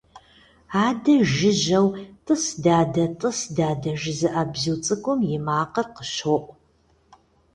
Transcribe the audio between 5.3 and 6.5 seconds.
и макъыр къыщоӏу.